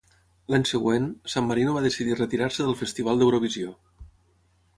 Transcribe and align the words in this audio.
L'any 0.53 0.63
següent, 0.69 1.03
San 1.33 1.45
Marino 1.49 1.75
va 1.75 1.83
decidir 1.87 2.17
retirar-se 2.23 2.67
del 2.71 2.75
Festival 2.81 3.23
d'Eurovisió. 3.23 3.77